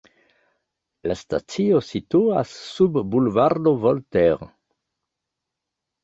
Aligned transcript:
La 1.09 1.17
stacio 1.17 1.81
situas 1.89 2.53
sub 2.69 2.97
Bulvardo 3.11 3.73
Voltaire. 3.83 4.49